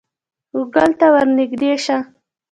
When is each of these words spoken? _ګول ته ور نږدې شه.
_ګول 0.73 0.91
ته 0.99 1.07
ور 1.13 1.27
نږدې 1.37 1.71
شه. 1.83 1.97